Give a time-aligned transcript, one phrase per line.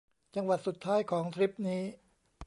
[0.35, 1.81] จังหวัดสุดท้ายของทริปนี้